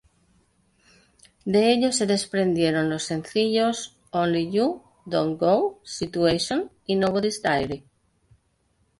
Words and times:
De 1.45 1.71
ellos, 1.71 1.95
se 1.95 2.07
desprendieron 2.07 2.89
los 2.89 3.03
sencillos 3.03 3.99
"Only 4.09 4.49
You", 4.51 4.81
"Don't 5.05 5.39
Go", 5.39 5.79
"Situation" 5.83 6.71
y 6.87 6.95
"Nobody's 6.95 7.39
Diary". 7.43 7.85